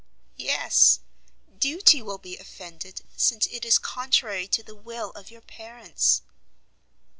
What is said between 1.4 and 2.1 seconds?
duty